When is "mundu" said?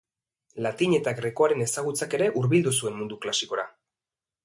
3.03-3.23